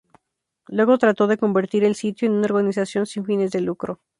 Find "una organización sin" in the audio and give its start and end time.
2.33-3.23